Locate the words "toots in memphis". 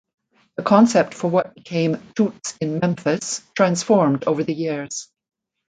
2.15-3.43